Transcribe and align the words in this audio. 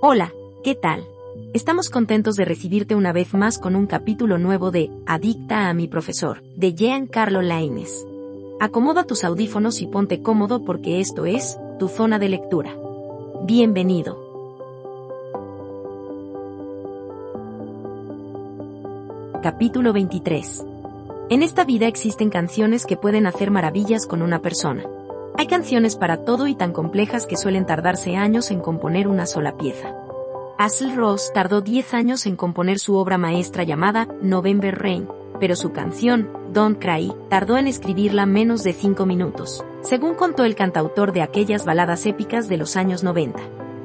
Hola, 0.00 0.32
¿qué 0.62 0.76
tal? 0.76 1.04
Estamos 1.54 1.90
contentos 1.90 2.36
de 2.36 2.44
recibirte 2.44 2.94
una 2.94 3.12
vez 3.12 3.34
más 3.34 3.58
con 3.58 3.74
un 3.74 3.88
capítulo 3.88 4.38
nuevo 4.38 4.70
de 4.70 4.92
Adicta 5.06 5.68
a 5.68 5.74
mi 5.74 5.88
profesor, 5.88 6.40
de 6.54 6.72
Giancarlo 6.72 7.42
Laines. 7.42 8.06
Acomoda 8.60 9.02
tus 9.02 9.24
audífonos 9.24 9.82
y 9.82 9.88
ponte 9.88 10.22
cómodo 10.22 10.64
porque 10.64 11.00
esto 11.00 11.26
es 11.26 11.58
tu 11.80 11.88
zona 11.88 12.20
de 12.20 12.28
lectura. 12.28 12.76
Bienvenido. 13.42 14.24
Capítulo 19.42 19.92
23. 19.92 20.64
En 21.28 21.42
esta 21.42 21.64
vida 21.64 21.88
existen 21.88 22.30
canciones 22.30 22.86
que 22.86 22.96
pueden 22.96 23.26
hacer 23.26 23.50
maravillas 23.50 24.06
con 24.06 24.22
una 24.22 24.40
persona. 24.42 24.84
Hay 25.38 25.46
canciones 25.46 25.94
para 25.94 26.24
todo 26.24 26.48
y 26.48 26.56
tan 26.56 26.72
complejas 26.72 27.24
que 27.24 27.36
suelen 27.36 27.64
tardarse 27.64 28.16
años 28.16 28.50
en 28.50 28.58
componer 28.58 29.06
una 29.06 29.24
sola 29.24 29.56
pieza. 29.56 29.94
Axl 30.58 30.96
Ross 30.96 31.30
tardó 31.32 31.60
10 31.60 31.94
años 31.94 32.26
en 32.26 32.34
componer 32.34 32.80
su 32.80 32.96
obra 32.96 33.18
maestra 33.18 33.62
llamada 33.62 34.08
November 34.20 34.76
Rain, 34.76 35.06
pero 35.38 35.54
su 35.54 35.70
canción, 35.70 36.28
Don't 36.52 36.80
Cry, 36.80 37.14
tardó 37.30 37.56
en 37.56 37.68
escribirla 37.68 38.26
menos 38.26 38.64
de 38.64 38.72
5 38.72 39.06
minutos, 39.06 39.64
según 39.80 40.16
contó 40.16 40.42
el 40.42 40.56
cantautor 40.56 41.12
de 41.12 41.22
aquellas 41.22 41.64
baladas 41.64 42.04
épicas 42.06 42.48
de 42.48 42.56
los 42.56 42.76
años 42.76 43.04
90. 43.04 43.38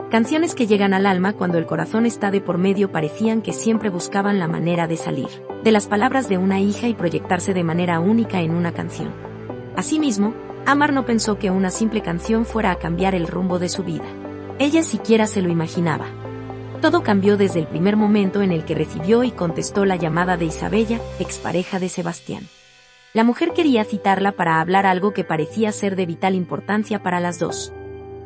Canciones 0.10 0.56
que 0.56 0.66
llegan 0.66 0.96
al 0.96 1.06
alma 1.06 1.34
cuando 1.34 1.60
el 1.60 1.68
corazón 1.68 2.08
está 2.08 2.32
de 2.32 2.42
por 2.42 2.58
medio 2.58 2.92
parecían 2.92 3.44
que 3.44 3.54
siempre 3.54 3.92
buscaban 3.92 4.40
la 4.40 4.48
manera 4.48 4.88
de 4.88 4.98
salir, 4.98 5.30
de 5.64 5.72
las 5.72 5.86
palabras 5.86 6.28
de 6.30 6.40
una 6.40 6.60
hija 6.60 6.88
y 6.88 6.96
proyectarse 6.96 7.54
de 7.54 7.64
manera 7.64 8.00
única 8.00 8.42
en 8.42 8.56
una 8.56 8.72
canción. 8.72 9.12
Asimismo, 9.76 10.34
Amar 10.66 10.94
no 10.94 11.06
pensó 11.06 11.38
que 11.38 11.52
una 11.52 11.70
simple 11.70 12.02
canción 12.02 12.46
fuera 12.46 12.72
a 12.72 12.80
cambiar 12.80 13.16
el 13.16 13.28
rumbo 13.28 13.60
de 13.60 13.68
su 13.68 13.84
vida. 13.84 14.06
Ella 14.60 14.82
siquiera 14.84 15.28
se 15.28 15.42
lo 15.42 15.50
imaginaba. 15.50 16.06
Todo 16.82 17.04
cambió 17.04 17.36
desde 17.36 17.60
el 17.60 17.68
primer 17.68 17.98
momento 17.98 18.42
en 18.42 18.52
el 18.52 18.64
que 18.64 18.76
recibió 18.76 19.24
y 19.24 19.32
contestó 19.32 19.84
la 19.84 19.98
llamada 19.98 20.38
de 20.38 20.46
Isabella, 20.46 21.02
expareja 21.20 21.80
de 21.80 21.90
Sebastián. 21.90 22.48
La 23.14 23.24
mujer 23.24 23.52
quería 23.54 23.84
citarla 23.84 24.32
para 24.32 24.62
hablar 24.62 24.86
algo 24.86 25.14
que 25.14 25.24
parecía 25.24 25.72
ser 25.72 25.96
de 25.96 26.06
vital 26.06 26.34
importancia 26.34 27.04
para 27.04 27.20
las 27.20 27.40
dos. 27.40 27.74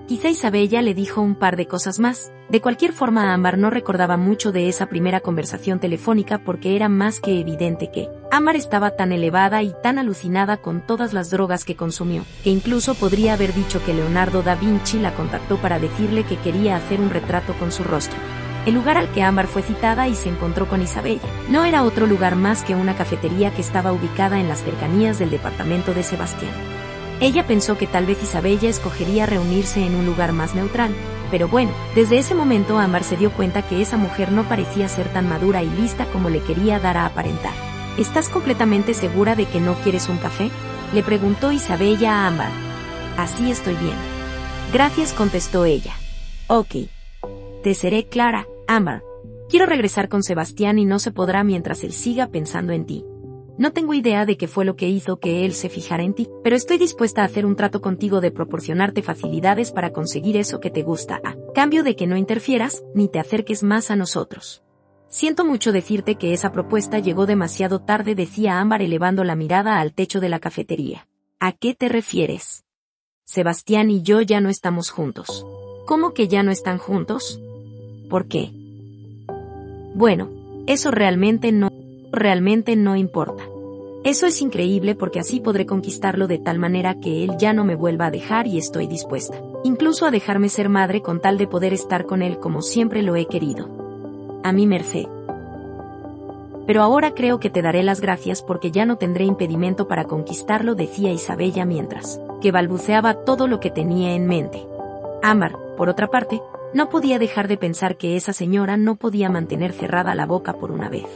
Quizá 0.07 0.29
Isabella 0.29 0.81
le 0.81 0.93
dijo 0.93 1.19
un 1.19 1.35
par 1.35 1.57
de 1.57 1.67
cosas 1.67 1.99
más. 1.99 2.31
De 2.47 2.61
cualquier 2.61 2.93
forma, 2.93 3.33
Amar 3.33 3.57
no 3.57 3.69
recordaba 3.69 4.15
mucho 4.15 4.53
de 4.53 4.69
esa 4.69 4.85
primera 4.85 5.19
conversación 5.19 5.81
telefónica 5.81 6.37
porque 6.37 6.77
era 6.77 6.87
más 6.87 7.19
que 7.19 7.41
evidente 7.41 7.91
que 7.91 8.07
Amar 8.31 8.55
estaba 8.55 8.91
tan 8.91 9.11
elevada 9.11 9.63
y 9.63 9.73
tan 9.83 9.99
alucinada 9.99 10.55
con 10.55 10.79
todas 10.79 11.11
las 11.11 11.29
drogas 11.29 11.65
que 11.65 11.75
consumió, 11.75 12.23
que 12.45 12.51
incluso 12.51 12.95
podría 12.95 13.33
haber 13.33 13.53
dicho 13.53 13.83
que 13.83 13.93
Leonardo 13.93 14.43
da 14.43 14.55
Vinci 14.55 14.97
la 14.97 15.13
contactó 15.13 15.57
para 15.57 15.77
decirle 15.77 16.23
que 16.23 16.37
quería 16.37 16.77
hacer 16.77 17.01
un 17.01 17.09
retrato 17.09 17.53
con 17.59 17.73
su 17.73 17.83
rostro. 17.83 18.17
El 18.65 18.75
lugar 18.75 18.95
al 18.97 19.11
que 19.11 19.23
Amar 19.23 19.47
fue 19.47 19.61
citada 19.61 20.07
y 20.07 20.15
se 20.15 20.29
encontró 20.29 20.69
con 20.69 20.81
Isabella 20.81 21.27
no 21.49 21.65
era 21.65 21.83
otro 21.83 22.07
lugar 22.07 22.37
más 22.37 22.63
que 22.63 22.75
una 22.75 22.95
cafetería 22.95 23.51
que 23.51 23.61
estaba 23.61 23.91
ubicada 23.91 24.39
en 24.39 24.47
las 24.47 24.63
cercanías 24.63 25.19
del 25.19 25.31
departamento 25.31 25.93
de 25.93 26.03
Sebastián. 26.03 26.76
Ella 27.19 27.47
pensó 27.47 27.77
que 27.77 27.87
tal 27.87 28.05
vez 28.05 28.21
Isabella 28.21 28.69
escogería 28.69 29.25
reunirse 29.25 29.85
en 29.85 29.95
un 29.95 30.05
lugar 30.05 30.33
más 30.33 30.53
neutral, 30.53 30.93
pero 31.31 31.47
bueno, 31.47 31.71
desde 31.95 32.19
ese 32.19 32.35
momento 32.35 32.77
Amar 32.77 33.03
se 33.03 33.17
dio 33.17 33.31
cuenta 33.31 33.67
que 33.67 33.81
esa 33.81 33.97
mujer 33.97 34.31
no 34.31 34.43
parecía 34.43 34.87
ser 34.87 35.11
tan 35.11 35.27
madura 35.27 35.63
y 35.63 35.69
lista 35.69 36.05
como 36.05 36.29
le 36.29 36.41
quería 36.41 36.79
dar 36.79 36.97
a 36.97 37.05
aparentar. 37.05 37.53
¿Estás 37.97 38.29
completamente 38.29 38.93
segura 38.93 39.35
de 39.35 39.45
que 39.45 39.59
no 39.59 39.73
quieres 39.75 40.07
un 40.09 40.17
café? 40.17 40.51
Le 40.93 41.01
preguntó 41.01 41.51
Isabella 41.51 42.13
a 42.13 42.27
Ambar. 42.27 42.51
Así 43.17 43.49
estoy 43.49 43.73
bien. 43.75 43.95
Gracias, 44.71 45.11
contestó 45.13 45.65
ella. 45.65 45.93
Ok. 46.45 46.87
Te 47.63 47.73
seré 47.73 48.05
clara, 48.05 48.45
Ambar. 48.67 49.01
Quiero 49.49 49.65
regresar 49.65 50.07
con 50.07 50.21
Sebastián 50.21 50.77
y 50.77 50.85
no 50.85 50.99
se 50.99 51.11
podrá 51.11 51.43
mientras 51.43 51.83
él 51.83 51.93
siga 51.93 52.27
pensando 52.27 52.73
en 52.73 52.85
ti. 52.85 53.03
No 53.57 53.73
tengo 53.73 53.95
idea 53.95 54.27
de 54.27 54.37
qué 54.37 54.47
fue 54.47 54.65
lo 54.65 54.75
que 54.75 54.87
hizo 54.87 55.19
que 55.19 55.43
él 55.43 55.53
se 55.53 55.69
fijara 55.69 56.03
en 56.03 56.13
ti, 56.13 56.29
pero 56.43 56.55
estoy 56.55 56.77
dispuesta 56.77 57.23
a 57.23 57.25
hacer 57.25 57.43
un 57.43 57.55
trato 57.55 57.81
contigo 57.81 58.21
de 58.21 58.29
proporcionarte 58.29 59.01
facilidades 59.01 59.71
para 59.71 59.91
conseguir 59.91 60.37
eso 60.37 60.59
que 60.59 60.69
te 60.69 60.83
gusta, 60.83 61.19
a 61.23 61.35
cambio 61.55 61.83
de 61.83 61.95
que 61.95 62.05
no 62.05 62.17
interfieras, 62.17 62.83
ni 62.93 63.07
te 63.07 63.19
acerques 63.19 63.63
más 63.63 63.89
a 63.89 63.95
nosotros. 63.95 64.61
Siento 65.07 65.43
mucho 65.43 65.71
decirte 65.71 66.15
que 66.15 66.33
esa 66.33 66.51
propuesta 66.51 66.99
llegó 66.99 67.25
demasiado 67.25 67.79
tarde, 67.79 68.13
decía 68.13 68.59
Ámbar 68.59 68.83
elevando 68.83 69.23
la 69.23 69.35
mirada 69.35 69.79
al 69.79 69.93
techo 69.93 70.19
de 70.19 70.29
la 70.29 70.39
cafetería. 70.39 71.07
¿A 71.39 71.51
qué 71.51 71.73
te 71.73 71.89
refieres? 71.89 72.63
Sebastián 73.23 73.89
y 73.89 74.03
yo 74.03 74.21
ya 74.21 74.39
no 74.39 74.49
estamos 74.49 74.91
juntos. 74.91 75.47
¿Cómo 75.87 76.13
que 76.13 76.27
ya 76.27 76.43
no 76.43 76.51
están 76.51 76.77
juntos? 76.77 77.41
¿Por 78.09 78.27
qué? 78.27 78.51
Bueno, 79.95 80.29
eso 80.67 80.91
realmente 80.91 81.51
no 81.51 81.69
realmente 82.11 82.75
no 82.75 82.95
importa. 82.95 83.43
Eso 84.03 84.25
es 84.25 84.41
increíble 84.41 84.95
porque 84.95 85.19
así 85.19 85.39
podré 85.39 85.65
conquistarlo 85.65 86.27
de 86.27 86.37
tal 86.37 86.59
manera 86.59 86.99
que 86.99 87.23
él 87.23 87.31
ya 87.37 87.51
no 87.51 87.65
me 87.65 87.75
vuelva 87.75 88.05
a 88.05 88.11
dejar 88.11 88.47
y 88.47 88.57
estoy 88.57 88.87
dispuesta, 88.87 89.41
incluso 89.63 90.05
a 90.05 90.11
dejarme 90.11 90.49
ser 90.49 90.69
madre 90.69 91.01
con 91.01 91.19
tal 91.19 91.37
de 91.37 91.47
poder 91.47 91.73
estar 91.73 92.05
con 92.05 92.21
él 92.21 92.39
como 92.39 92.61
siempre 92.61 93.01
lo 93.01 93.15
he 93.15 93.25
querido. 93.25 93.69
A 94.43 94.53
mi 94.53 94.65
merced. 94.65 95.07
Pero 96.65 96.83
ahora 96.83 97.13
creo 97.13 97.39
que 97.39 97.49
te 97.49 97.61
daré 97.61 97.83
las 97.83 98.01
gracias 98.01 98.41
porque 98.41 98.71
ya 98.71 98.85
no 98.85 98.97
tendré 98.97 99.25
impedimento 99.25 99.87
para 99.87 100.05
conquistarlo, 100.05 100.75
decía 100.75 101.11
Isabella 101.11 101.65
mientras 101.65 102.21
que 102.41 102.51
balbuceaba 102.51 103.25
todo 103.25 103.47
lo 103.47 103.59
que 103.59 103.71
tenía 103.71 104.13
en 104.13 104.27
mente. 104.27 104.65
Amar, 105.23 105.57
por 105.75 105.89
otra 105.89 106.07
parte, 106.07 106.41
no 106.73 106.89
podía 106.89 107.19
dejar 107.19 107.47
de 107.47 107.57
pensar 107.57 107.97
que 107.97 108.15
esa 108.15 108.33
señora 108.33 108.77
no 108.77 108.95
podía 108.95 109.29
mantener 109.29 109.73
cerrada 109.73 110.13
la 110.15 110.25
boca 110.25 110.53
por 110.53 110.71
una 110.71 110.89
vez. 110.89 111.07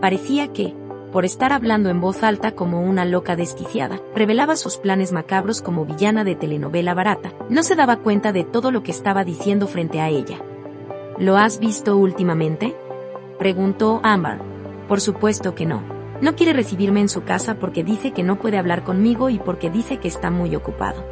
Parecía 0.00 0.52
que, 0.52 0.74
por 1.12 1.24
estar 1.24 1.52
hablando 1.52 1.88
en 1.88 2.00
voz 2.00 2.22
alta 2.22 2.52
como 2.52 2.82
una 2.82 3.04
loca 3.04 3.34
desquiciada, 3.34 4.00
revelaba 4.14 4.56
sus 4.56 4.76
planes 4.76 5.10
macabros 5.10 5.62
como 5.62 5.86
villana 5.86 6.22
de 6.22 6.34
telenovela 6.34 6.94
barata, 6.94 7.32
no 7.48 7.62
se 7.62 7.76
daba 7.76 7.96
cuenta 7.96 8.32
de 8.32 8.44
todo 8.44 8.70
lo 8.70 8.82
que 8.82 8.90
estaba 8.90 9.24
diciendo 9.24 9.66
frente 9.66 10.00
a 10.00 10.08
ella. 10.08 10.38
¿Lo 11.18 11.36
has 11.36 11.58
visto 11.58 11.96
últimamente? 11.96 12.76
preguntó 13.38 14.00
Amber. 14.02 14.38
Por 14.86 15.00
supuesto 15.00 15.54
que 15.54 15.66
no. 15.66 15.82
No 16.20 16.34
quiere 16.34 16.52
recibirme 16.52 17.00
en 17.00 17.08
su 17.08 17.22
casa 17.22 17.54
porque 17.54 17.84
dice 17.84 18.12
que 18.12 18.22
no 18.22 18.38
puede 18.38 18.58
hablar 18.58 18.84
conmigo 18.84 19.30
y 19.30 19.38
porque 19.38 19.70
dice 19.70 19.98
que 19.98 20.08
está 20.08 20.30
muy 20.30 20.54
ocupado. 20.54 21.04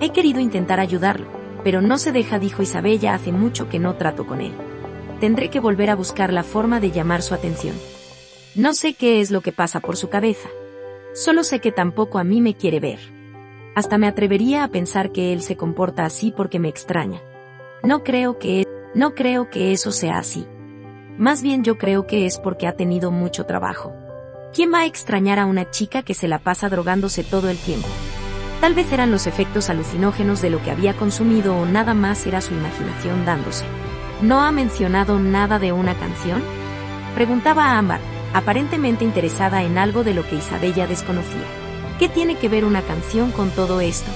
He 0.00 0.10
querido 0.10 0.40
intentar 0.40 0.80
ayudarlo, 0.80 1.26
pero 1.62 1.80
no 1.80 1.98
se 1.98 2.10
deja, 2.10 2.38
dijo 2.38 2.62
Isabella, 2.62 3.14
hace 3.14 3.32
mucho 3.32 3.68
que 3.68 3.78
no 3.78 3.94
trato 3.94 4.26
con 4.26 4.40
él. 4.40 4.52
Tendré 5.20 5.50
que 5.50 5.60
volver 5.60 5.90
a 5.90 5.96
buscar 5.96 6.32
la 6.32 6.42
forma 6.42 6.80
de 6.80 6.90
llamar 6.90 7.22
su 7.22 7.34
atención. 7.34 7.76
No 8.54 8.74
sé 8.74 8.92
qué 8.92 9.22
es 9.22 9.30
lo 9.30 9.40
que 9.40 9.50
pasa 9.50 9.80
por 9.80 9.96
su 9.96 10.10
cabeza. 10.10 10.50
Solo 11.14 11.42
sé 11.42 11.60
que 11.60 11.72
tampoco 11.72 12.18
a 12.18 12.24
mí 12.24 12.42
me 12.42 12.54
quiere 12.54 12.80
ver. 12.80 12.98
Hasta 13.74 13.96
me 13.96 14.06
atrevería 14.06 14.62
a 14.62 14.68
pensar 14.68 15.10
que 15.10 15.32
él 15.32 15.40
se 15.40 15.56
comporta 15.56 16.04
así 16.04 16.34
porque 16.36 16.58
me 16.58 16.68
extraña. 16.68 17.22
No 17.82 18.04
creo 18.04 18.38
que, 18.38 18.66
no 18.94 19.14
creo 19.14 19.48
que 19.48 19.72
eso 19.72 19.90
sea 19.90 20.18
así. 20.18 20.46
Más 21.16 21.42
bien 21.42 21.64
yo 21.64 21.78
creo 21.78 22.06
que 22.06 22.26
es 22.26 22.38
porque 22.38 22.66
ha 22.66 22.76
tenido 22.76 23.10
mucho 23.10 23.46
trabajo. 23.46 23.94
¿Quién 24.52 24.70
va 24.70 24.80
a 24.80 24.86
extrañar 24.86 25.38
a 25.38 25.46
una 25.46 25.70
chica 25.70 26.02
que 26.02 26.12
se 26.12 26.28
la 26.28 26.38
pasa 26.38 26.68
drogándose 26.68 27.24
todo 27.24 27.48
el 27.48 27.56
tiempo? 27.56 27.88
Tal 28.60 28.74
vez 28.74 28.92
eran 28.92 29.10
los 29.10 29.26
efectos 29.26 29.70
alucinógenos 29.70 30.42
de 30.42 30.50
lo 30.50 30.62
que 30.62 30.70
había 30.70 30.92
consumido 30.92 31.56
o 31.56 31.64
nada 31.64 31.94
más 31.94 32.26
era 32.26 32.42
su 32.42 32.52
imaginación 32.52 33.24
dándose. 33.24 33.64
¿No 34.20 34.42
ha 34.42 34.52
mencionado 34.52 35.18
nada 35.18 35.58
de 35.58 35.72
una 35.72 35.94
canción? 35.94 36.42
Preguntaba 37.14 37.72
a 37.72 37.78
aparentemente 38.34 39.04
interesada 39.04 39.62
en 39.62 39.78
algo 39.78 40.04
de 40.04 40.14
lo 40.14 40.26
que 40.28 40.36
Isabella 40.36 40.86
desconocía. 40.86 41.44
¿Qué 41.98 42.08
tiene 42.08 42.36
que 42.36 42.48
ver 42.48 42.64
una 42.64 42.82
canción 42.82 43.30
con 43.30 43.50
todo 43.50 43.80
esto? 43.80 44.10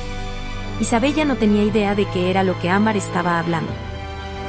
Isabella 0.81 1.25
no 1.25 1.37
tenía 1.37 1.63
idea 1.63 1.95
de 1.95 2.07
qué 2.07 2.31
era 2.31 2.43
lo 2.43 2.59
que 2.61 2.69
Ámbar 2.69 2.97
estaba 2.97 3.39
hablando. 3.39 3.73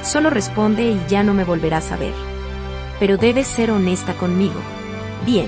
Solo 0.04 0.30
responde 0.30 0.84
y 0.84 1.02
ya 1.08 1.24
no 1.24 1.34
me 1.34 1.44
volverás 1.44 1.92
a 1.92 1.98
ver. 1.98 2.14
Pero 3.00 3.18
debes 3.18 3.48
ser 3.48 3.72
honesta 3.72 4.14
conmigo. 4.14 4.60
Bien. 5.26 5.48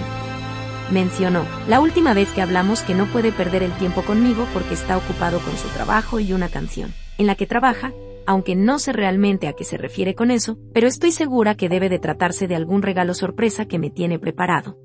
Mencionó, 0.92 1.46
la 1.68 1.80
última 1.80 2.14
vez 2.14 2.30
que 2.30 2.42
hablamos 2.42 2.82
que 2.82 2.96
no 2.96 3.06
puede 3.06 3.32
perder 3.32 3.64
el 3.64 3.72
tiempo 3.74 4.04
conmigo 4.04 4.48
porque 4.54 4.74
está 4.74 4.98
ocupado 4.98 5.40
con 5.40 5.56
su 5.58 5.68
trabajo 5.70 6.20
y 6.20 6.34
una 6.34 6.50
canción, 6.50 6.94
en 7.18 7.28
la 7.28 7.36
que 7.36 7.46
trabaja, 7.46 7.92
aunque 8.26 8.56
no 8.56 8.80
sé 8.80 8.94
realmente 8.94 9.48
a 9.48 9.54
qué 9.54 9.64
se 9.64 9.78
refiere 9.78 10.16
con 10.16 10.32
eso, 10.32 10.58
pero 10.74 10.88
estoy 10.88 11.12
segura 11.12 11.56
que 11.56 11.70
debe 11.70 11.90
de 11.90 12.00
tratarse 12.00 12.48
de 12.48 12.56
algún 12.56 12.82
regalo 12.82 13.14
sorpresa 13.14 13.66
que 13.66 13.80
me 13.80 13.90
tiene 13.90 14.20
preparado. 14.20 14.78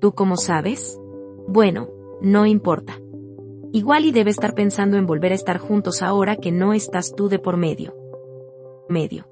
¿Tú 0.00 0.12
cómo 0.12 0.36
sabes? 0.36 0.98
Bueno, 1.48 1.88
no 2.20 2.46
importa. 2.46 2.98
Igual 3.72 4.06
y 4.06 4.12
debe 4.12 4.30
estar 4.30 4.54
pensando 4.54 4.96
en 4.96 5.06
volver 5.06 5.32
a 5.32 5.34
estar 5.36 5.58
juntos 5.58 6.02
ahora 6.02 6.36
que 6.36 6.52
no 6.52 6.72
estás 6.72 7.14
tú 7.14 7.28
de 7.28 7.38
por 7.38 7.56
medio. 7.56 7.94
Medio. 8.88 9.28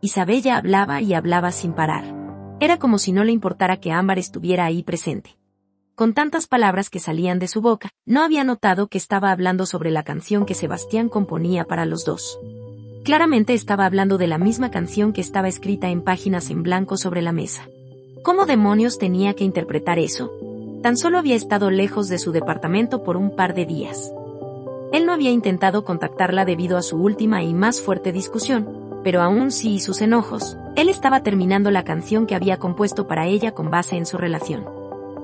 Isabella 0.00 0.56
hablaba 0.58 1.00
y 1.00 1.14
hablaba 1.14 1.50
sin 1.50 1.72
parar. 1.72 2.14
Era 2.60 2.78
como 2.78 2.98
si 2.98 3.12
no 3.12 3.24
le 3.24 3.32
importara 3.32 3.78
que 3.78 3.90
Ámbar 3.90 4.18
estuviera 4.18 4.64
ahí 4.64 4.82
presente. 4.82 5.36
Con 5.94 6.12
tantas 6.12 6.46
palabras 6.46 6.90
que 6.90 6.98
salían 6.98 7.38
de 7.38 7.48
su 7.48 7.60
boca, 7.60 7.90
no 8.04 8.22
había 8.22 8.42
notado 8.42 8.88
que 8.88 8.98
estaba 8.98 9.30
hablando 9.30 9.64
sobre 9.64 9.90
la 9.90 10.02
canción 10.02 10.44
que 10.44 10.54
Sebastián 10.54 11.08
componía 11.08 11.64
para 11.64 11.86
los 11.86 12.04
dos. 12.04 12.38
Claramente 13.04 13.52
estaba 13.52 13.84
hablando 13.84 14.16
de 14.16 14.26
la 14.26 14.38
misma 14.38 14.70
canción 14.70 15.12
que 15.12 15.20
estaba 15.20 15.46
escrita 15.46 15.90
en 15.90 16.00
páginas 16.00 16.48
en 16.48 16.62
blanco 16.62 16.96
sobre 16.96 17.20
la 17.20 17.32
mesa. 17.32 17.68
¿Cómo 18.22 18.46
demonios 18.46 18.96
tenía 18.96 19.34
que 19.34 19.44
interpretar 19.44 19.98
eso? 19.98 20.32
Tan 20.82 20.96
solo 20.96 21.18
había 21.18 21.36
estado 21.36 21.70
lejos 21.70 22.08
de 22.08 22.18
su 22.18 22.32
departamento 22.32 23.02
por 23.04 23.18
un 23.18 23.36
par 23.36 23.52
de 23.52 23.66
días. 23.66 24.10
Él 24.90 25.04
no 25.04 25.12
había 25.12 25.30
intentado 25.30 25.84
contactarla 25.84 26.46
debido 26.46 26.78
a 26.78 26.82
su 26.82 26.96
última 26.96 27.42
y 27.42 27.52
más 27.52 27.82
fuerte 27.82 28.10
discusión, 28.10 29.02
pero 29.04 29.20
aún 29.20 29.50
sí 29.50 29.80
sus 29.80 30.00
enojos, 30.00 30.56
él 30.74 30.88
estaba 30.88 31.22
terminando 31.22 31.70
la 31.70 31.84
canción 31.84 32.26
que 32.26 32.34
había 32.34 32.56
compuesto 32.56 33.06
para 33.06 33.26
ella 33.26 33.52
con 33.52 33.70
base 33.70 33.98
en 33.98 34.06
su 34.06 34.16
relación. 34.16 34.64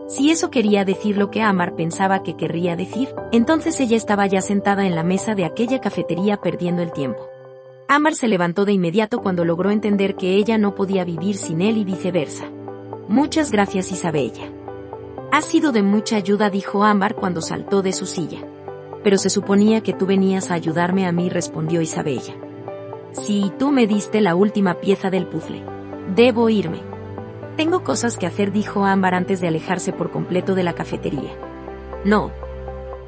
Si 0.06 0.30
eso 0.30 0.50
quería 0.50 0.84
decir 0.84 1.16
lo 1.16 1.30
que 1.30 1.40
Amar 1.40 1.76
pensaba 1.76 2.22
que 2.22 2.36
querría 2.36 2.76
decir, 2.76 3.08
entonces 3.32 3.80
ella 3.80 3.96
estaba 3.96 4.26
ya 4.26 4.42
sentada 4.42 4.86
en 4.86 4.94
la 4.94 5.02
mesa 5.02 5.34
de 5.34 5.46
aquella 5.46 5.80
cafetería 5.80 6.36
perdiendo 6.36 6.82
el 6.82 6.92
tiempo. 6.92 7.29
Amar 7.92 8.14
se 8.14 8.28
levantó 8.28 8.64
de 8.64 8.72
inmediato 8.72 9.20
cuando 9.20 9.44
logró 9.44 9.72
entender 9.72 10.14
que 10.14 10.36
ella 10.36 10.58
no 10.58 10.76
podía 10.76 11.04
vivir 11.04 11.36
sin 11.36 11.60
él 11.60 11.76
y 11.76 11.82
viceversa. 11.82 12.44
Muchas 13.08 13.50
gracias 13.50 13.90
Isabella. 13.90 14.48
Ha 15.32 15.42
sido 15.42 15.72
de 15.72 15.82
mucha 15.82 16.14
ayuda, 16.14 16.50
dijo 16.50 16.84
Ámbar 16.84 17.16
cuando 17.16 17.40
saltó 17.42 17.82
de 17.82 17.92
su 17.92 18.06
silla. 18.06 18.46
Pero 19.02 19.18
se 19.18 19.28
suponía 19.28 19.80
que 19.80 19.92
tú 19.92 20.06
venías 20.06 20.52
a 20.52 20.54
ayudarme 20.54 21.04
a 21.04 21.10
mí, 21.10 21.30
respondió 21.30 21.80
Isabella. 21.80 22.32
Sí, 23.10 23.50
tú 23.58 23.72
me 23.72 23.88
diste 23.88 24.20
la 24.20 24.36
última 24.36 24.74
pieza 24.74 25.10
del 25.10 25.26
puzzle. 25.26 25.64
Debo 26.14 26.48
irme. 26.48 26.82
Tengo 27.56 27.82
cosas 27.82 28.18
que 28.18 28.26
hacer, 28.26 28.52
dijo 28.52 28.84
Ámbar 28.84 29.14
antes 29.14 29.40
de 29.40 29.48
alejarse 29.48 29.92
por 29.92 30.12
completo 30.12 30.54
de 30.54 30.62
la 30.62 30.74
cafetería. 30.74 31.32
No. 32.04 32.30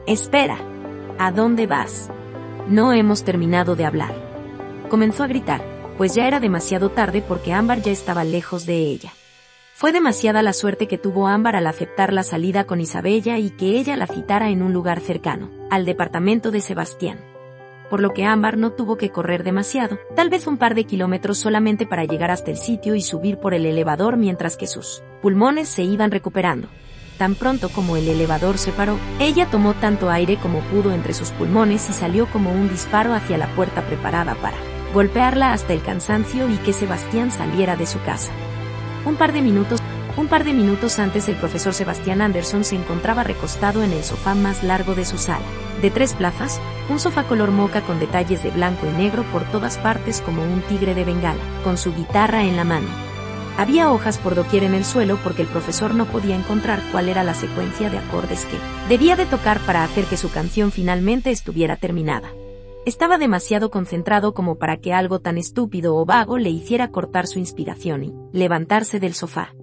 Espera. 0.09 0.59
¿A 1.21 1.31
dónde 1.31 1.69
vas? 1.69 2.11
No 2.67 2.93
hemos 2.93 3.23
terminado 3.23 3.77
de 3.77 3.85
hablar. 3.85 4.32
Comenzó 4.93 5.25
a 5.25 5.27
gritar, 5.27 5.63
pues 5.97 6.15
ya 6.15 6.27
era 6.29 6.39
demasiado 6.39 6.91
tarde 6.91 7.25
porque 7.27 7.55
Ámbar 7.55 7.81
ya 7.81 7.91
estaba 7.91 8.25
lejos 8.25 8.67
de 8.67 8.77
ella. 8.77 9.15
Fue 9.73 9.91
demasiada 9.91 10.43
la 10.43 10.53
suerte 10.53 10.87
que 10.87 10.99
tuvo 10.99 11.29
Ámbar 11.29 11.57
al 11.57 11.67
aceptar 11.67 12.13
la 12.13 12.23
salida 12.23 12.65
con 12.65 12.79
Isabella 12.79 13.39
y 13.39 13.49
que 13.49 13.79
ella 13.79 13.97
la 13.97 14.07
citara 14.07 14.51
en 14.51 14.61
un 14.61 14.75
lugar 14.75 15.01
cercano, 15.01 15.49
al 15.71 15.87
departamento 15.87 16.51
de 16.51 16.61
Sebastián. 16.61 17.25
Por 17.89 18.01
lo 18.01 18.11
que 18.11 18.27
Ámbar 18.27 18.59
no 18.59 18.73
tuvo 18.73 18.99
que 18.99 19.09
correr 19.09 19.45
demasiado, 19.45 19.99
tal 20.15 20.29
vez 20.29 20.47
un 20.47 20.59
par 20.59 20.75
de 20.75 20.85
kilómetros 20.85 21.39
solamente 21.39 21.87
para 21.87 22.05
llegar 22.05 22.31
hasta 22.31 22.51
el 22.51 22.59
sitio 22.59 22.95
y 22.95 23.01
subir 23.01 23.39
por 23.39 23.55
el 23.55 23.65
elevador 23.65 24.19
mientras 24.19 24.59
que 24.59 24.67
sus 24.67 25.03
pulmones 25.23 25.71
se 25.71 25.85
iban 25.85 26.11
recuperando. 26.11 26.69
Tan 27.17 27.35
pronto 27.35 27.71
como 27.71 27.97
el 27.97 28.07
elevador 28.09 28.59
se 28.59 28.73
paró, 28.73 28.99
ella 29.21 29.47
tomó 29.51 29.73
tanto 29.73 30.11
aire 30.11 30.37
como 30.37 30.61
pudo 30.61 30.93
entre 30.93 31.15
sus 31.15 31.31
pulmones 31.31 31.89
y 31.89 31.95
salió 31.95 32.27
como 32.27 32.53
un 32.53 32.69
disparo 32.69 33.15
hacia 33.15 33.39
la 33.39 33.47
puerta 33.55 33.81
preparada 33.87 34.35
para 34.35 34.72
golpearla 34.93 35.53
hasta 35.53 35.73
el 35.73 35.83
cansancio 35.83 36.49
y 36.49 36.57
que 36.57 36.73
Sebastián 36.73 37.31
saliera 37.31 37.77
de 37.77 37.87
su 37.87 38.01
casa. 38.03 38.33
Un 39.05 39.17
par 39.17 39.33
de 39.33 39.43
minutos, 39.43 39.81
un 40.17 40.29
par 40.29 40.45
de 40.45 40.53
minutos 40.53 40.99
antes 40.99 41.29
el 41.29 41.37
profesor 41.37 41.73
Sebastián 41.73 42.21
Anderson 42.21 42.65
se 42.65 42.77
encontraba 42.77 43.25
recostado 43.25 43.83
en 43.83 43.93
el 43.93 44.05
sofá 44.05 44.35
más 44.35 44.63
largo 44.63 44.95
de 44.95 45.05
su 45.05 45.19
sala. 45.19 45.45
De 45.81 45.91
tres 45.91 46.13
plazas, 46.13 46.61
un 46.91 47.01
sofá 47.01 47.25
color 47.25 47.51
moca 47.51 47.81
con 47.81 47.99
detalles 47.99 48.43
de 48.43 48.51
blanco 48.51 48.87
y 48.87 48.91
negro 48.91 49.25
por 49.33 49.43
todas 49.45 49.79
partes 49.79 50.21
como 50.21 50.43
un 50.43 50.61
tigre 50.63 50.95
de 50.95 51.05
bengala, 51.05 51.43
con 51.65 51.79
su 51.79 51.95
guitarra 51.95 52.45
en 52.45 52.57
la 52.57 52.65
mano. 52.65 52.89
Había 53.59 53.91
hojas 53.91 54.19
por 54.19 54.35
doquier 54.35 54.65
en 54.65 54.75
el 54.75 54.85
suelo 54.85 55.19
porque 55.23 55.43
el 55.43 55.49
profesor 55.49 55.95
no 55.95 56.07
podía 56.07 56.37
encontrar 56.37 56.81
cuál 56.91 57.09
era 57.09 57.25
la 57.25 57.35
secuencia 57.35 57.91
de 57.91 57.99
acordes 57.99 58.47
que 58.47 58.57
debía 58.89 59.17
de 59.17 59.27
tocar 59.27 59.59
para 59.61 59.85
hacer 59.85 60.05
que 60.05 60.17
su 60.17 60.31
canción 60.31 60.73
finalmente 60.73 61.31
estuviera 61.31 61.77
terminada. 61.77 62.31
Estaba 62.85 63.17
demasiado 63.17 63.71
concentrado 63.71 64.35
como 64.35 64.59
para 64.59 64.77
que 64.79 64.93
algo 64.93 65.21
tan 65.21 65.39
estúpido 65.39 65.95
o 65.95 66.05
vago 66.05 66.37
le 66.37 66.51
hiciera 66.51 66.91
cortar 66.91 67.29
su 67.29 67.39
inspiración 67.39 68.03
y 68.03 68.13
levantarse 68.33 68.99
del 68.99 69.15
sofá. 69.15 69.55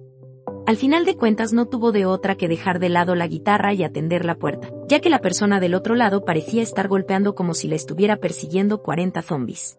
Al 0.66 0.78
final 0.78 1.04
de 1.04 1.16
cuentas 1.16 1.52
no 1.52 1.66
tuvo 1.66 1.92
de 1.92 2.06
otra 2.06 2.36
que 2.36 2.48
dejar 2.48 2.78
de 2.78 2.88
lado 2.88 3.14
la 3.14 3.26
guitarra 3.26 3.74
y 3.74 3.84
atender 3.84 4.24
la 4.24 4.36
puerta, 4.36 4.70
ya 4.88 5.00
que 5.00 5.10
la 5.10 5.18
persona 5.18 5.60
del 5.60 5.74
otro 5.74 5.96
lado 5.96 6.24
parecía 6.24 6.62
estar 6.62 6.88
golpeando 6.88 7.34
como 7.34 7.52
si 7.52 7.68
le 7.68 7.76
estuviera 7.76 8.16
persiguiendo 8.16 8.82
40 8.82 9.20
zombies. 9.20 9.78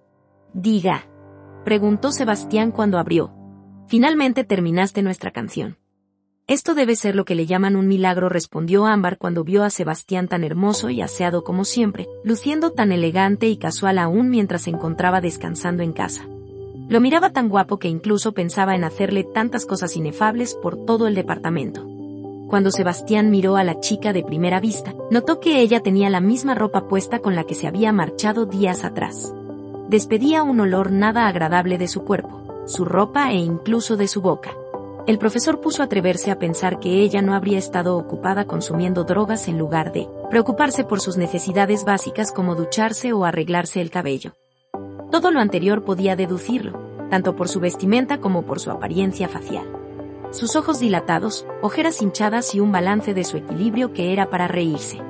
Diga. 0.54 1.08
Preguntó 1.66 2.12
Sebastián 2.12 2.72
cuando 2.72 3.00
abrió. 3.00 3.34
Finalmente 3.88 4.44
terminaste 4.44 5.02
nuestra 5.02 5.32
canción. 5.32 5.81
Esto 6.48 6.74
debe 6.74 6.96
ser 6.96 7.16
lo 7.16 7.24
que 7.24 7.36
le 7.36 7.46
llaman 7.46 7.76
un 7.76 7.88
milagro, 7.88 8.28
respondió 8.28 8.86
Ámbar 8.86 9.18
cuando 9.18 9.44
vio 9.44 9.64
a 9.64 9.70
Sebastián 9.70 10.28
tan 10.28 10.44
hermoso 10.44 10.90
y 10.90 11.02
aseado 11.02 11.44
como 11.44 11.64
siempre, 11.64 12.08
luciendo 12.24 12.72
tan 12.72 12.92
elegante 12.92 13.48
y 13.48 13.58
casual 13.58 13.98
aún 13.98 14.30
mientras 14.30 14.64
se 14.64 14.72
encontraba 14.72 15.22
descansando 15.22 15.84
en 15.84 15.94
casa. 15.94 16.28
Lo 16.90 17.00
miraba 17.00 17.30
tan 17.30 17.48
guapo 17.48 17.80
que 17.80 17.88
incluso 17.88 18.34
pensaba 18.34 18.76
en 18.76 18.84
hacerle 18.84 19.24
tantas 19.24 19.66
cosas 19.66 19.96
inefables 19.96 20.56
por 20.56 20.84
todo 20.86 21.08
el 21.08 21.16
departamento. 21.16 21.88
Cuando 22.50 22.70
Sebastián 22.70 23.32
miró 23.32 23.56
a 23.56 23.64
la 23.64 23.80
chica 23.80 24.12
de 24.12 24.24
primera 24.24 24.60
vista, 24.60 24.94
notó 25.10 25.40
que 25.40 25.62
ella 25.62 25.80
tenía 25.80 26.10
la 26.10 26.20
misma 26.20 26.54
ropa 26.54 26.90
puesta 26.90 27.20
con 27.20 27.34
la 27.34 27.46
que 27.46 27.56
se 27.56 27.66
había 27.66 27.94
marchado 27.94 28.46
días 28.46 28.84
atrás. 28.84 29.34
Despedía 29.88 30.44
un 30.44 30.60
olor 30.60 30.92
nada 30.92 31.28
agradable 31.28 31.78
de 31.78 31.88
su 31.88 32.04
cuerpo, 32.04 32.66
su 32.66 32.84
ropa 32.84 33.32
e 33.32 33.38
incluso 33.38 33.96
de 33.96 34.10
su 34.10 34.22
boca. 34.22 34.52
El 35.12 35.18
profesor 35.18 35.60
puso 35.60 35.82
a 35.82 35.88
atreverse 35.88 36.32
a 36.32 36.40
pensar 36.40 36.80
que 36.80 37.02
ella 37.02 37.22
no 37.22 37.34
habría 37.34 37.58
estado 37.58 37.98
ocupada 37.98 38.46
consumiendo 38.46 39.04
drogas 39.04 39.50
en 39.50 39.58
lugar 39.58 39.92
de 39.92 40.08
preocuparse 40.30 40.86
por 40.86 41.02
sus 41.02 41.18
necesidades 41.18 41.84
básicas 41.84 42.32
como 42.32 42.56
ducharse 42.56 43.12
o 43.12 43.26
arreglarse 43.26 43.82
el 43.82 43.92
cabello. 43.92 44.36
Todo 45.12 45.32
lo 45.32 45.42
anterior 45.42 45.84
podía 45.84 46.16
deducirlo, 46.16 46.80
tanto 47.10 47.36
por 47.36 47.50
su 47.50 47.60
vestimenta 47.60 48.22
como 48.22 48.46
por 48.46 48.62
su 48.62 48.72
apariencia 48.72 49.28
facial. 49.28 49.66
Sus 50.32 50.56
ojos 50.56 50.80
dilatados, 50.80 51.46
ojeras 51.62 52.02
hinchadas 52.02 52.56
y 52.56 52.62
un 52.62 52.72
balance 52.72 53.14
de 53.14 53.26
su 53.26 53.36
equilibrio 53.36 53.92
que 53.92 54.14
era 54.14 54.30
para 54.30 54.48
reírse. 54.48 55.02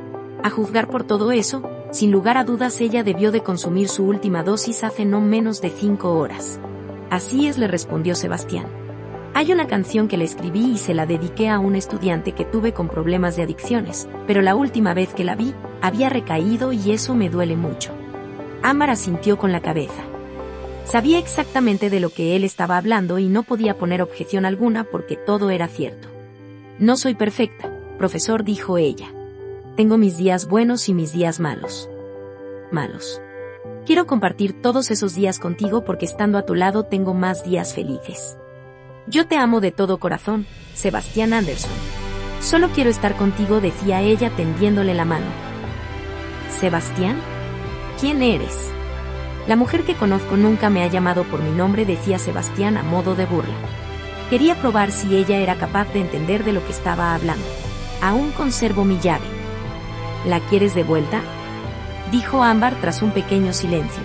A 0.42 0.50
juzgar 0.50 0.88
por 0.88 1.03
todo 1.03 1.31
eso, 1.31 1.62
sin 1.92 2.12
lugar 2.12 2.39
a 2.39 2.44
dudas 2.44 2.81
ella 2.81 3.03
debió 3.03 3.31
de 3.31 3.44
consumir 3.44 3.88
su 3.88 4.06
última 4.06 4.42
dosis 4.42 4.83
hace 4.83 5.06
no 5.06 5.21
menos 5.21 5.62
de 5.62 5.69
cinco 5.69 6.13
horas. 6.18 6.59
Así 7.12 7.45
es, 7.45 7.59
le 7.59 7.68
respondió 7.68 8.15
Sebastián. 8.15 8.80
Hay 9.33 9.53
una 9.53 9.65
canción 9.65 10.09
que 10.09 10.17
le 10.17 10.25
escribí 10.25 10.73
y 10.73 10.77
se 10.77 10.93
la 10.93 11.05
dediqué 11.05 11.47
a 11.47 11.57
un 11.57 11.75
estudiante 11.75 12.33
que 12.33 12.43
tuve 12.43 12.73
con 12.73 12.89
problemas 12.89 13.37
de 13.37 13.43
adicciones, 13.43 14.07
pero 14.27 14.41
la 14.41 14.55
última 14.55 14.93
vez 14.93 15.13
que 15.13 15.23
la 15.23 15.35
vi, 15.35 15.53
había 15.81 16.09
recaído 16.09 16.73
y 16.73 16.91
eso 16.91 17.15
me 17.15 17.29
duele 17.29 17.55
mucho. 17.55 17.91
Amara 18.61 18.95
sintió 18.95 19.37
con 19.37 19.53
la 19.53 19.61
cabeza. 19.61 20.03
Sabía 20.83 21.17
exactamente 21.17 21.89
de 21.89 22.01
lo 22.01 22.09
que 22.09 22.35
él 22.35 22.43
estaba 22.43 22.75
hablando 22.75 23.19
y 23.19 23.29
no 23.29 23.43
podía 23.43 23.77
poner 23.77 24.01
objeción 24.01 24.45
alguna 24.45 24.83
porque 24.83 25.15
todo 25.15 25.50
era 25.50 25.69
cierto. 25.69 26.09
No 26.77 26.97
soy 26.97 27.15
perfecta, 27.15 27.71
profesor, 27.97 28.43
dijo 28.43 28.77
ella. 28.77 29.13
Tengo 29.77 29.97
mis 29.97 30.17
días 30.17 30.47
buenos 30.47 30.89
y 30.89 30.93
mis 30.93 31.13
días 31.13 31.39
malos. 31.39 31.89
Malos. 32.71 33.21
Quiero 33.85 34.05
compartir 34.05 34.61
todos 34.61 34.91
esos 34.91 35.15
días 35.15 35.39
contigo 35.39 35.85
porque 35.85 36.05
estando 36.05 36.38
a 36.38 36.45
tu 36.45 36.53
lado 36.53 36.83
tengo 36.83 37.13
más 37.13 37.45
días 37.45 37.73
felices. 37.73 38.38
Yo 39.12 39.27
te 39.27 39.36
amo 39.36 39.60
de 39.60 39.74
todo 39.74 39.98
corazón, 39.98 40.46
Sebastián 40.74 41.34
Anderson. 41.34 41.74
Solo 42.39 42.70
quiero 42.70 42.89
estar 42.89 43.18
contigo, 43.18 43.60
decía 43.60 44.00
ella 44.00 44.30
tendiéndole 44.30 44.94
la 44.94 45.03
mano. 45.03 45.25
Sebastián, 46.62 47.18
¿quién 48.00 48.22
eres? 48.22 48.72
La 49.50 49.58
mujer 49.58 49.84
que 49.84 49.96
conozco 49.96 50.38
nunca 50.38 50.70
me 50.70 50.82
ha 50.82 50.88
llamado 50.88 51.25
por 51.25 51.44
mi 51.44 51.51
nombre, 51.51 51.84
decía 51.84 52.20
Sebastián 52.20 52.77
a 52.77 52.84
modo 52.84 53.13
de 53.13 53.25
burla. 53.25 53.53
Quería 54.30 54.56
probar 54.56 54.91
si 54.94 55.13
ella 55.18 55.39
era 55.39 55.58
capaz 55.58 55.91
de 55.91 56.00
entender 56.00 56.46
de 56.46 56.53
lo 56.53 56.65
que 56.65 56.72
estaba 56.72 57.13
hablando. 57.13 57.46
Aún 58.01 58.32
conservo 58.32 58.86
mi 58.86 58.98
llave. 58.98 59.25
¿La 60.25 60.39
quieres 60.39 60.74
de 60.74 60.84
vuelta? 60.84 61.20
Dijo 62.13 62.44
Ámbar 62.44 62.75
tras 62.80 63.01
un 63.01 63.12
pequeño 63.12 63.51
silencio. 63.51 64.03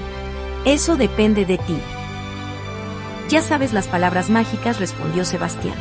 Eso 0.65 0.97
depende 0.97 1.45
de 1.45 1.59
ti. 1.59 1.79
Ya 3.29 3.43
sabes 3.43 3.73
las 3.73 3.89
palabras 3.89 4.31
mágicas, 4.31 4.79
respondió 4.79 5.25
Sebastián. 5.25 5.75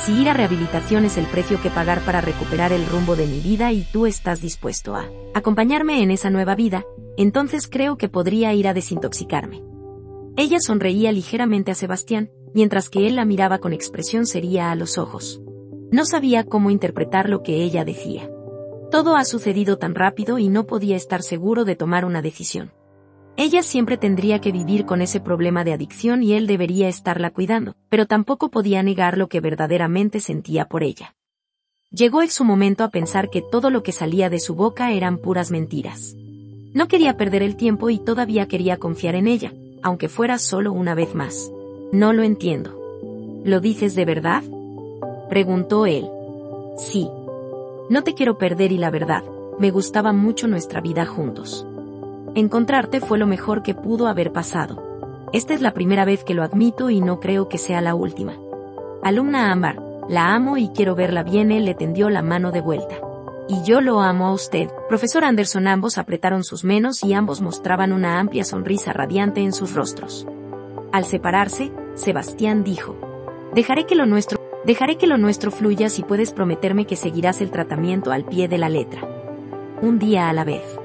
Si 0.00 0.12
ir 0.12 0.28
a 0.28 0.34
rehabilitación 0.34 1.04
es 1.04 1.18
el 1.18 1.26
precio 1.26 1.60
que 1.62 1.70
pagar 1.70 2.00
para 2.00 2.20
recuperar 2.20 2.72
el 2.72 2.86
rumbo 2.86 3.16
de 3.16 3.26
mi 3.26 3.40
vida 3.40 3.72
y 3.72 3.82
tú 3.82 4.06
estás 4.06 4.40
dispuesto 4.40 4.94
a 4.94 5.08
acompañarme 5.34 6.02
en 6.02 6.10
esa 6.10 6.30
nueva 6.30 6.54
vida, 6.54 6.84
entonces 7.16 7.68
creo 7.68 7.96
que 7.96 8.08
podría 8.08 8.52
ir 8.54 8.68
a 8.68 8.74
desintoxicarme. 8.74 9.62
Ella 10.36 10.58
sonreía 10.58 11.12
ligeramente 11.12 11.70
a 11.70 11.74
Sebastián, 11.74 12.30
mientras 12.54 12.90
que 12.90 13.06
él 13.06 13.16
la 13.16 13.24
miraba 13.24 13.60
con 13.60 13.72
expresión 13.72 14.26
seria 14.26 14.70
a 14.70 14.74
los 14.74 14.98
ojos. 14.98 15.40
No 15.90 16.04
sabía 16.04 16.44
cómo 16.44 16.70
interpretar 16.70 17.28
lo 17.28 17.42
que 17.42 17.62
ella 17.62 17.84
decía. 17.84 18.30
Todo 18.90 19.16
ha 19.16 19.24
sucedido 19.24 19.78
tan 19.78 19.94
rápido 19.94 20.38
y 20.38 20.48
no 20.48 20.66
podía 20.66 20.96
estar 20.96 21.22
seguro 21.22 21.64
de 21.64 21.76
tomar 21.76 22.04
una 22.04 22.20
decisión. 22.20 22.72
Ella 23.36 23.64
siempre 23.64 23.96
tendría 23.96 24.40
que 24.40 24.52
vivir 24.52 24.86
con 24.86 25.02
ese 25.02 25.18
problema 25.18 25.64
de 25.64 25.72
adicción 25.72 26.22
y 26.22 26.34
él 26.34 26.46
debería 26.46 26.88
estarla 26.88 27.30
cuidando, 27.30 27.74
pero 27.88 28.06
tampoco 28.06 28.48
podía 28.48 28.82
negar 28.84 29.18
lo 29.18 29.28
que 29.28 29.40
verdaderamente 29.40 30.20
sentía 30.20 30.66
por 30.66 30.84
ella. 30.84 31.16
Llegó 31.90 32.22
en 32.22 32.30
su 32.30 32.44
momento 32.44 32.84
a 32.84 32.90
pensar 32.90 33.30
que 33.30 33.42
todo 33.42 33.70
lo 33.70 33.82
que 33.82 33.92
salía 33.92 34.30
de 34.30 34.38
su 34.38 34.54
boca 34.54 34.92
eran 34.92 35.18
puras 35.18 35.50
mentiras. 35.50 36.14
No 36.74 36.86
quería 36.86 37.16
perder 37.16 37.42
el 37.42 37.56
tiempo 37.56 37.90
y 37.90 37.98
todavía 37.98 38.46
quería 38.46 38.76
confiar 38.76 39.16
en 39.16 39.26
ella, 39.26 39.52
aunque 39.82 40.08
fuera 40.08 40.38
solo 40.38 40.72
una 40.72 40.94
vez 40.94 41.14
más. 41.14 41.50
No 41.92 42.12
lo 42.12 42.22
entiendo. 42.22 42.80
¿Lo 43.44 43.60
dices 43.60 43.96
de 43.96 44.04
verdad? 44.04 44.42
Preguntó 45.28 45.86
él. 45.86 46.08
Sí. 46.78 47.08
No 47.90 48.02
te 48.02 48.14
quiero 48.14 48.38
perder 48.38 48.72
y 48.72 48.78
la 48.78 48.90
verdad, 48.90 49.24
me 49.58 49.70
gustaba 49.70 50.12
mucho 50.12 50.48
nuestra 50.48 50.80
vida 50.80 51.04
juntos. 51.04 51.66
Encontrarte 52.36 53.00
fue 53.00 53.16
lo 53.16 53.28
mejor 53.28 53.62
que 53.62 53.74
pudo 53.74 54.08
haber 54.08 54.32
pasado. 54.32 55.28
Esta 55.32 55.54
es 55.54 55.60
la 55.60 55.72
primera 55.72 56.04
vez 56.04 56.24
que 56.24 56.34
lo 56.34 56.42
admito 56.42 56.90
y 56.90 57.00
no 57.00 57.20
creo 57.20 57.48
que 57.48 57.58
sea 57.58 57.80
la 57.80 57.94
última. 57.94 58.36
Alumna 59.04 59.52
Ámbar, 59.52 59.80
la 60.08 60.34
amo 60.34 60.56
y 60.56 60.70
quiero 60.70 60.96
verla 60.96 61.22
bien. 61.22 61.48
Le 61.64 61.74
tendió 61.74 62.10
la 62.10 62.22
mano 62.22 62.50
de 62.50 62.60
vuelta. 62.60 62.96
Y 63.48 63.62
yo 63.62 63.80
lo 63.80 64.00
amo 64.00 64.26
a 64.26 64.32
usted. 64.32 64.68
Profesor 64.88 65.24
Anderson 65.24 65.68
ambos 65.68 65.96
apretaron 65.96 66.42
sus 66.42 66.64
manos 66.64 67.04
y 67.04 67.12
ambos 67.12 67.40
mostraban 67.40 67.92
una 67.92 68.18
amplia 68.18 68.42
sonrisa 68.42 68.92
radiante 68.92 69.40
en 69.40 69.52
sus 69.52 69.72
rostros. 69.72 70.26
Al 70.90 71.04
separarse, 71.04 71.70
Sebastián 71.94 72.64
dijo, 72.64 72.96
Dejaré 73.54 73.86
que 73.86 73.94
lo 73.94 74.06
nuestro, 74.06 74.40
dejaré 74.64 74.96
que 74.96 75.06
lo 75.06 75.18
nuestro 75.18 75.52
fluya 75.52 75.88
si 75.88 76.02
puedes 76.02 76.32
prometerme 76.32 76.84
que 76.84 76.96
seguirás 76.96 77.40
el 77.40 77.52
tratamiento 77.52 78.10
al 78.10 78.24
pie 78.24 78.48
de 78.48 78.58
la 78.58 78.68
letra. 78.68 79.02
Un 79.82 80.00
día 80.00 80.28
a 80.28 80.32
la 80.32 80.42
vez. 80.42 80.80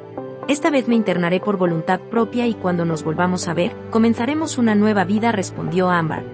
Esta 0.50 0.72
vez 0.72 0.88
me 0.88 0.96
internaré 0.96 1.39
por 1.39 1.58
voluntad 1.58 2.00
propia 2.00 2.48
y 2.48 2.56
cuando 2.56 2.84
nos 2.84 3.03
volvamos 3.03 3.48
a 3.48 3.53
ver, 3.53 3.72
comenzaremos 3.91 4.58
una 4.58 4.74
nueva 4.74 5.03
vida, 5.03 5.32
respondió 5.32 5.91
Amber. 5.91 6.25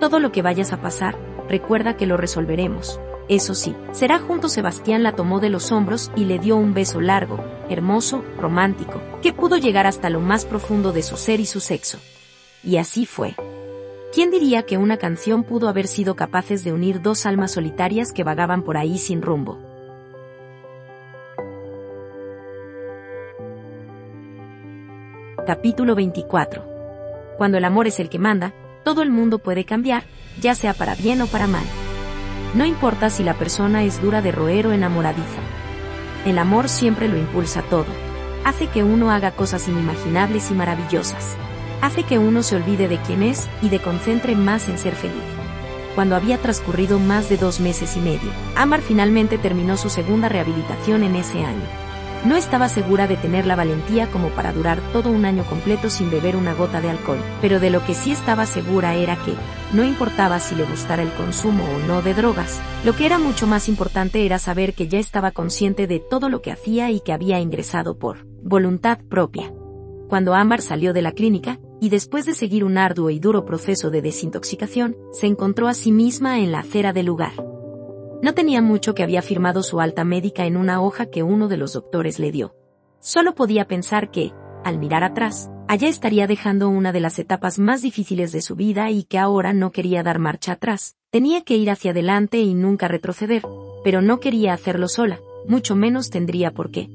Todo 0.00 0.18
lo 0.18 0.32
que 0.32 0.42
vayas 0.42 0.72
a 0.72 0.82
pasar, 0.82 1.16
recuerda 1.48 1.96
que 1.96 2.04
lo 2.04 2.16
resolveremos. 2.16 3.00
Eso 3.28 3.54
sí, 3.54 3.76
será 3.92 4.18
junto 4.18 4.48
Sebastián 4.48 5.04
la 5.04 5.12
tomó 5.12 5.38
de 5.38 5.50
los 5.50 5.70
hombros 5.70 6.10
y 6.16 6.24
le 6.24 6.40
dio 6.40 6.56
un 6.56 6.74
beso 6.74 7.00
largo, 7.00 7.38
hermoso, 7.68 8.24
romántico, 8.40 9.00
que 9.22 9.32
pudo 9.32 9.56
llegar 9.56 9.86
hasta 9.86 10.10
lo 10.10 10.18
más 10.18 10.46
profundo 10.46 10.90
de 10.90 11.04
su 11.04 11.16
ser 11.16 11.38
y 11.38 11.46
su 11.46 11.60
sexo. 11.60 12.00
Y 12.64 12.78
así 12.78 13.06
fue. 13.06 13.36
¿Quién 14.12 14.32
diría 14.32 14.64
que 14.64 14.78
una 14.78 14.96
canción 14.96 15.44
pudo 15.44 15.68
haber 15.68 15.86
sido 15.86 16.16
capaces 16.16 16.64
de 16.64 16.72
unir 16.72 17.02
dos 17.02 17.24
almas 17.24 17.52
solitarias 17.52 18.12
que 18.12 18.24
vagaban 18.24 18.64
por 18.64 18.76
ahí 18.76 18.98
sin 18.98 19.22
rumbo? 19.22 19.69
Capítulo 25.46 25.94
24. 25.94 27.34
Cuando 27.38 27.56
el 27.56 27.64
amor 27.64 27.86
es 27.86 27.98
el 27.98 28.10
que 28.10 28.18
manda, 28.18 28.52
todo 28.84 29.02
el 29.02 29.10
mundo 29.10 29.38
puede 29.38 29.64
cambiar, 29.64 30.04
ya 30.38 30.54
sea 30.54 30.74
para 30.74 30.94
bien 30.94 31.22
o 31.22 31.26
para 31.26 31.46
mal. 31.46 31.64
No 32.54 32.66
importa 32.66 33.08
si 33.08 33.24
la 33.24 33.34
persona 33.34 33.82
es 33.82 34.02
dura 34.02 34.20
de 34.20 34.32
roer 34.32 34.66
o 34.66 34.72
enamoradiza. 34.72 35.40
El 36.26 36.38
amor 36.38 36.68
siempre 36.68 37.08
lo 37.08 37.16
impulsa 37.16 37.62
todo. 37.62 37.86
Hace 38.44 38.66
que 38.66 38.84
uno 38.84 39.10
haga 39.10 39.30
cosas 39.30 39.66
inimaginables 39.66 40.50
y 40.50 40.54
maravillosas. 40.54 41.36
Hace 41.80 42.02
que 42.02 42.18
uno 42.18 42.42
se 42.42 42.56
olvide 42.56 42.86
de 42.86 42.98
quién 42.98 43.22
es 43.22 43.48
y 43.62 43.70
de 43.70 43.78
concentre 43.78 44.36
más 44.36 44.68
en 44.68 44.76
ser 44.76 44.94
feliz. 44.94 45.14
Cuando 45.94 46.16
había 46.16 46.36
transcurrido 46.36 46.98
más 46.98 47.30
de 47.30 47.38
dos 47.38 47.60
meses 47.60 47.96
y 47.96 48.00
medio, 48.00 48.30
Amar 48.56 48.82
finalmente 48.82 49.38
terminó 49.38 49.78
su 49.78 49.88
segunda 49.88 50.28
rehabilitación 50.28 51.02
en 51.02 51.16
ese 51.16 51.42
año. 51.42 51.89
No 52.24 52.36
estaba 52.36 52.68
segura 52.68 53.06
de 53.06 53.16
tener 53.16 53.46
la 53.46 53.56
valentía 53.56 54.06
como 54.10 54.28
para 54.28 54.52
durar 54.52 54.78
todo 54.92 55.10
un 55.10 55.24
año 55.24 55.42
completo 55.44 55.88
sin 55.88 56.10
beber 56.10 56.36
una 56.36 56.52
gota 56.52 56.82
de 56.82 56.90
alcohol, 56.90 57.18
pero 57.40 57.60
de 57.60 57.70
lo 57.70 57.82
que 57.84 57.94
sí 57.94 58.12
estaba 58.12 58.44
segura 58.44 58.94
era 58.94 59.16
que, 59.16 59.32
no 59.72 59.84
importaba 59.84 60.38
si 60.38 60.54
le 60.54 60.64
gustara 60.64 61.02
el 61.02 61.10
consumo 61.12 61.64
o 61.64 61.86
no 61.86 62.02
de 62.02 62.12
drogas, 62.12 62.60
lo 62.84 62.94
que 62.94 63.06
era 63.06 63.18
mucho 63.18 63.46
más 63.46 63.70
importante 63.70 64.26
era 64.26 64.38
saber 64.38 64.74
que 64.74 64.86
ya 64.86 64.98
estaba 64.98 65.30
consciente 65.30 65.86
de 65.86 65.98
todo 65.98 66.28
lo 66.28 66.42
que 66.42 66.52
hacía 66.52 66.90
y 66.90 67.00
que 67.00 67.14
había 67.14 67.40
ingresado 67.40 67.98
por 67.98 68.26
voluntad 68.42 68.98
propia. 69.08 69.50
Cuando 70.08 70.34
Amar 70.34 70.60
salió 70.60 70.92
de 70.92 71.02
la 71.02 71.12
clínica, 71.12 71.58
y 71.80 71.88
después 71.88 72.26
de 72.26 72.34
seguir 72.34 72.64
un 72.64 72.76
arduo 72.76 73.08
y 73.08 73.18
duro 73.18 73.46
proceso 73.46 73.90
de 73.90 74.02
desintoxicación, 74.02 74.94
se 75.12 75.26
encontró 75.26 75.68
a 75.68 75.74
sí 75.74 75.90
misma 75.90 76.40
en 76.40 76.52
la 76.52 76.58
acera 76.58 76.92
del 76.92 77.06
lugar. 77.06 77.32
No 78.22 78.34
tenía 78.34 78.60
mucho 78.60 78.94
que 78.94 79.02
había 79.02 79.22
firmado 79.22 79.62
su 79.62 79.80
alta 79.80 80.04
médica 80.04 80.44
en 80.44 80.56
una 80.56 80.82
hoja 80.82 81.06
que 81.06 81.22
uno 81.22 81.48
de 81.48 81.56
los 81.56 81.72
doctores 81.72 82.18
le 82.18 82.30
dio. 82.30 82.54
Solo 82.98 83.34
podía 83.34 83.66
pensar 83.66 84.10
que, 84.10 84.32
al 84.62 84.78
mirar 84.78 85.04
atrás, 85.04 85.50
allá 85.68 85.88
estaría 85.88 86.26
dejando 86.26 86.68
una 86.68 86.92
de 86.92 87.00
las 87.00 87.18
etapas 87.18 87.58
más 87.58 87.80
difíciles 87.80 88.30
de 88.30 88.42
su 88.42 88.56
vida 88.56 88.90
y 88.90 89.04
que 89.04 89.18
ahora 89.18 89.54
no 89.54 89.72
quería 89.72 90.02
dar 90.02 90.18
marcha 90.18 90.52
atrás. 90.52 90.96
Tenía 91.10 91.40
que 91.42 91.56
ir 91.56 91.70
hacia 91.70 91.92
adelante 91.92 92.40
y 92.40 92.52
nunca 92.52 92.88
retroceder, 92.88 93.42
pero 93.82 94.02
no 94.02 94.20
quería 94.20 94.52
hacerlo 94.52 94.88
sola, 94.88 95.18
mucho 95.48 95.74
menos 95.74 96.10
tendría 96.10 96.52
por 96.52 96.70
qué. 96.70 96.90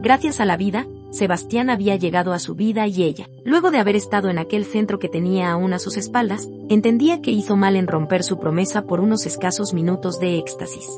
Gracias 0.00 0.40
a 0.40 0.46
la 0.46 0.56
vida, 0.56 0.86
Sebastián 1.14 1.70
había 1.70 1.94
llegado 1.94 2.32
a 2.32 2.40
su 2.40 2.56
vida 2.56 2.88
y 2.88 3.04
ella, 3.04 3.28
luego 3.44 3.70
de 3.70 3.78
haber 3.78 3.94
estado 3.94 4.30
en 4.30 4.38
aquel 4.38 4.64
centro 4.64 4.98
que 4.98 5.08
tenía 5.08 5.52
aún 5.52 5.72
a 5.72 5.78
sus 5.78 5.96
espaldas, 5.96 6.48
entendía 6.68 7.22
que 7.22 7.30
hizo 7.30 7.56
mal 7.56 7.76
en 7.76 7.86
romper 7.86 8.24
su 8.24 8.40
promesa 8.40 8.82
por 8.82 8.98
unos 8.98 9.24
escasos 9.24 9.74
minutos 9.74 10.18
de 10.18 10.38
éxtasis. 10.38 10.88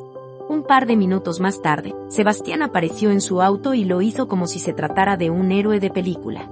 Un 0.49 0.63
par 0.63 0.87
de 0.87 0.97
minutos 0.97 1.39
más 1.39 1.61
tarde, 1.61 1.95
Sebastián 2.09 2.63
apareció 2.63 3.11
en 3.11 3.21
su 3.21 3.43
auto 3.43 3.75
y 3.75 3.85
lo 3.85 4.01
hizo 4.01 4.27
como 4.27 4.47
si 4.47 4.59
se 4.59 4.73
tratara 4.73 5.19
de 5.19 5.29
un 5.29 5.53
héroe 5.53 5.81
de 5.81 5.91
película. 5.91 6.49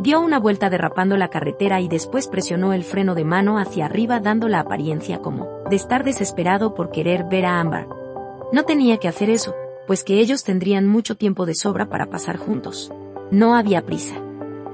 Dio 0.00 0.20
una 0.20 0.38
vuelta 0.38 0.68
derrapando 0.68 1.16
la 1.16 1.28
carretera 1.28 1.80
y 1.80 1.88
después 1.88 2.28
presionó 2.28 2.74
el 2.74 2.84
freno 2.84 3.14
de 3.14 3.24
mano 3.24 3.56
hacia 3.56 3.86
arriba 3.86 4.20
dando 4.20 4.48
la 4.48 4.60
apariencia 4.60 5.22
como 5.22 5.48
de 5.70 5.76
estar 5.76 6.04
desesperado 6.04 6.74
por 6.74 6.90
querer 6.90 7.24
ver 7.24 7.46
a 7.46 7.58
Amber. 7.58 7.86
No 8.52 8.64
tenía 8.64 8.98
que 8.98 9.08
hacer 9.08 9.30
eso, 9.30 9.54
pues 9.86 10.04
que 10.04 10.20
ellos 10.20 10.44
tendrían 10.44 10.86
mucho 10.86 11.16
tiempo 11.16 11.46
de 11.46 11.54
sobra 11.54 11.88
para 11.88 12.06
pasar 12.06 12.36
juntos. 12.36 12.92
No 13.30 13.54
había 13.54 13.84
prisa. 13.84 14.16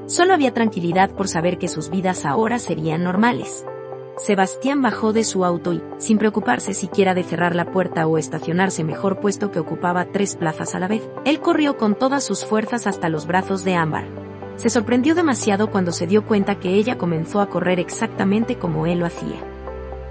Solo 0.06 0.34
había 0.34 0.54
tranquilidad 0.54 1.10
por 1.10 1.28
saber 1.28 1.58
que 1.58 1.68
sus 1.68 1.90
vidas 1.90 2.24
ahora 2.24 2.58
serían 2.58 3.04
normales. 3.04 3.64
Sebastián 4.18 4.82
bajó 4.82 5.12
de 5.12 5.22
su 5.22 5.44
auto 5.44 5.72
y, 5.72 5.82
sin 5.98 6.18
preocuparse 6.18 6.74
siquiera 6.74 7.14
de 7.14 7.22
cerrar 7.22 7.54
la 7.54 7.70
puerta 7.70 8.06
o 8.06 8.18
estacionarse 8.18 8.82
mejor 8.82 9.20
puesto 9.20 9.52
que 9.52 9.60
ocupaba 9.60 10.06
tres 10.06 10.34
plazas 10.34 10.74
a 10.74 10.80
la 10.80 10.88
vez, 10.88 11.08
él 11.24 11.40
corrió 11.40 11.76
con 11.76 11.94
todas 11.94 12.24
sus 12.24 12.44
fuerzas 12.44 12.86
hasta 12.86 13.08
los 13.08 13.26
brazos 13.26 13.64
de 13.64 13.76
Ámbar. 13.76 14.08
Se 14.56 14.70
sorprendió 14.70 15.14
demasiado 15.14 15.70
cuando 15.70 15.92
se 15.92 16.08
dio 16.08 16.26
cuenta 16.26 16.58
que 16.58 16.74
ella 16.74 16.98
comenzó 16.98 17.40
a 17.40 17.48
correr 17.48 17.78
exactamente 17.78 18.58
como 18.58 18.86
él 18.86 18.98
lo 18.98 19.06
hacía. 19.06 19.36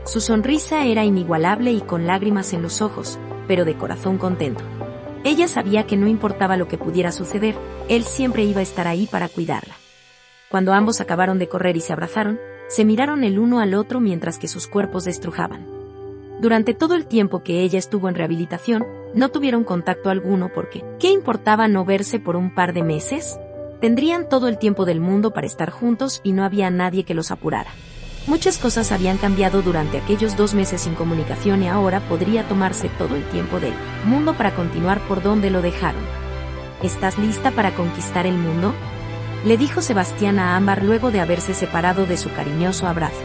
Su 0.06 0.22
sonrisa 0.22 0.86
era 0.86 1.04
inigualable 1.04 1.74
y 1.74 1.82
con 1.82 2.08
lágrimas 2.08 2.54
en 2.54 2.62
los 2.62 2.82
ojos, 2.82 3.20
pero 3.46 3.66
de 3.66 3.76
corazón 3.76 4.18
contento. 4.18 4.64
Ella 5.28 5.50
sabía 5.50 5.86
que 5.86 5.98
no 5.98 6.08
importaba 6.08 6.56
lo 6.56 6.70
que 6.70 6.78
pudiera 6.78 7.12
suceder, 7.12 7.54
él 7.90 8.06
siempre 8.06 8.46
iba 8.46 8.62
a 8.62 8.64
estar 8.64 8.88
ahí 8.88 9.08
para 9.08 9.28
cuidarla. 9.28 9.74
Cuando 10.50 10.72
ambos 10.72 11.02
acabaron 11.02 11.38
de 11.38 11.50
correr 11.50 11.76
y 11.76 11.82
se 11.82 11.92
abrazaron, 11.92 12.40
se 12.70 12.86
miraron 12.86 13.26
el 13.26 13.38
uno 13.38 13.60
al 13.60 13.74
otro 13.74 14.00
mientras 14.00 14.40
que 14.40 14.48
sus 14.48 14.68
cuerpos 14.68 15.04
destrujaban. 15.04 15.68
Durante 16.40 16.74
todo 16.74 16.96
el 16.96 17.08
tiempo 17.08 17.44
que 17.44 17.60
ella 17.60 17.78
estuvo 17.78 18.08
en 18.08 18.16
rehabilitación, 18.16 18.86
no 19.16 19.28
tuvieron 19.28 19.66
contacto 19.66 20.10
alguno 20.10 20.50
porque, 20.56 20.86
¿qué 20.98 21.10
importaba 21.10 21.68
no 21.68 21.84
verse 21.84 22.22
por 22.22 22.38
un 22.38 22.56
par 22.56 22.72
de 22.72 22.84
meses? 22.84 23.38
Tendrían 23.82 24.30
todo 24.30 24.48
el 24.48 24.58
tiempo 24.58 24.86
del 24.86 25.02
mundo 25.02 25.34
para 25.34 25.46
estar 25.46 25.72
juntos 25.72 26.22
y 26.24 26.32
no 26.32 26.46
había 26.46 26.70
nadie 26.70 27.04
que 27.04 27.14
los 27.14 27.32
apurara. 27.32 27.72
Muchas 28.28 28.58
cosas 28.58 28.92
habían 28.92 29.18
cambiado 29.18 29.62
durante 29.62 29.98
aquellos 29.98 30.36
dos 30.36 30.54
meses 30.54 30.82
sin 30.82 30.96
comunicación 30.96 31.64
y 31.64 31.70
ahora 31.70 32.02
podría 32.02 32.46
tomarse 32.46 32.90
todo 32.90 33.16
el 33.16 33.24
tiempo 33.30 33.62
del 33.62 33.74
mundo 34.04 34.34
para 34.34 34.54
continuar 34.54 35.00
por 35.08 35.24
donde 35.24 35.50
lo 35.50 35.62
dejaron. 35.62 36.02
¿Estás 36.84 37.18
lista 37.18 37.52
para 37.52 37.74
conquistar 37.74 38.28
el 38.28 38.38
mundo? 38.38 38.74
Le 39.46 39.58
dijo 39.58 39.82
Sebastián 39.82 40.40
a 40.40 40.58
Ámbar 40.58 40.84
luego 40.84 41.10
de 41.10 41.22
haberse 41.22 41.54
separado 41.54 42.06
de 42.06 42.18
su 42.18 42.30
cariñoso 42.34 42.86
abrazo. 42.86 43.22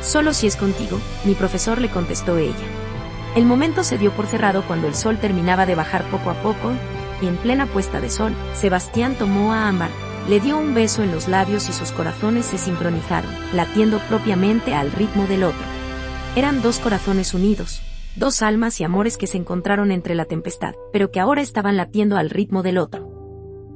Solo 0.00 0.32
si 0.32 0.46
es 0.46 0.56
contigo, 0.56 0.98
mi 1.24 1.34
profesor 1.34 1.78
le 1.78 1.90
contestó 1.90 2.38
ella. 2.38 2.54
El 3.36 3.44
momento 3.44 3.84
se 3.84 3.98
dio 3.98 4.10
por 4.10 4.26
cerrado 4.26 4.62
cuando 4.66 4.88
el 4.88 4.94
sol 4.94 5.18
terminaba 5.18 5.66
de 5.66 5.74
bajar 5.74 6.02
poco 6.04 6.30
a 6.30 6.34
poco, 6.34 6.72
y 7.20 7.26
en 7.26 7.36
plena 7.36 7.66
puesta 7.66 8.00
de 8.00 8.08
sol, 8.08 8.34
Sebastián 8.54 9.16
tomó 9.16 9.52
a 9.52 9.68
Ámbar, 9.68 9.90
le 10.30 10.38
dio 10.38 10.56
un 10.56 10.74
beso 10.74 11.02
en 11.02 11.10
los 11.10 11.26
labios 11.26 11.68
y 11.68 11.72
sus 11.72 11.90
corazones 11.90 12.46
se 12.46 12.56
sincronizaron, 12.56 13.32
latiendo 13.52 13.98
propiamente 14.08 14.74
al 14.74 14.92
ritmo 14.92 15.26
del 15.26 15.42
otro. 15.42 15.66
Eran 16.36 16.62
dos 16.62 16.78
corazones 16.78 17.34
unidos, 17.34 17.82
dos 18.14 18.40
almas 18.40 18.80
y 18.80 18.84
amores 18.84 19.18
que 19.18 19.26
se 19.26 19.38
encontraron 19.38 19.90
entre 19.90 20.14
la 20.14 20.26
tempestad, 20.26 20.74
pero 20.92 21.10
que 21.10 21.18
ahora 21.18 21.42
estaban 21.42 21.76
latiendo 21.76 22.16
al 22.16 22.30
ritmo 22.30 22.62
del 22.62 22.78
otro. 22.78 23.08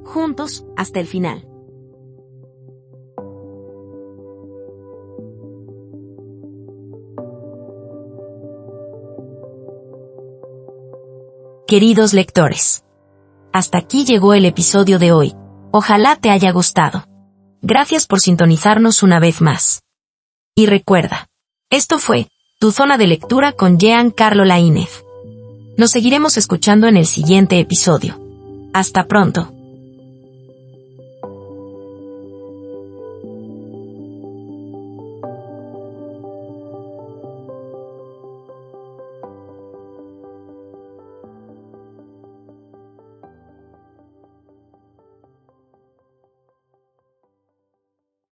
Juntos, 0.04 0.64
hasta 0.76 1.00
el 1.00 1.08
final. 1.08 1.48
Queridos 11.66 12.12
lectores. 12.12 12.84
Hasta 13.52 13.78
aquí 13.78 14.04
llegó 14.04 14.34
el 14.34 14.44
episodio 14.44 15.00
de 15.00 15.10
hoy 15.10 15.34
Ojalá 15.76 16.14
te 16.14 16.30
haya 16.30 16.52
gustado. 16.52 17.04
Gracias 17.60 18.06
por 18.06 18.20
sintonizarnos 18.20 19.02
una 19.02 19.18
vez 19.18 19.40
más. 19.40 19.82
Y 20.54 20.66
recuerda, 20.66 21.26
esto 21.68 21.98
fue 21.98 22.28
Tu 22.60 22.70
Zona 22.70 22.96
de 22.96 23.08
Lectura 23.08 23.50
con 23.50 23.76
Jean 23.80 24.12
Carlo 24.12 24.44
Laínez. 24.44 25.02
Nos 25.76 25.90
seguiremos 25.90 26.36
escuchando 26.36 26.86
en 26.86 26.96
el 26.96 27.06
siguiente 27.06 27.58
episodio. 27.58 28.20
Hasta 28.72 29.08
pronto. 29.08 29.52